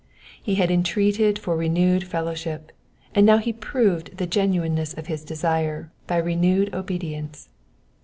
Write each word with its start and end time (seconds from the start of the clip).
He 0.41 0.55
had 0.55 0.71
entreated 0.71 1.37
for 1.37 1.55
renewed 1.55 2.03
fellow 2.05 2.33
ship, 2.33 2.71
and 3.13 3.23
now 3.23 3.37
he 3.37 3.53
proved 3.53 4.17
the 4.17 4.25
genuineness 4.25 4.95
of 4.95 5.05
his 5.05 5.23
desire 5.23 5.91
by 6.07 6.17
renewed 6.17 6.73
obe 6.73 6.99
dience. 6.99 7.49